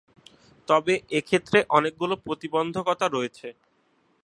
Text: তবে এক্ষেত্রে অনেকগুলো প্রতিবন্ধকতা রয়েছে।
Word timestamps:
তবে 0.67 0.93
এক্ষেত্রে 1.11 1.57
অনেকগুলো 1.69 2.13
প্রতিবন্ধকতা 2.25 3.05
রয়েছে। 3.07 3.47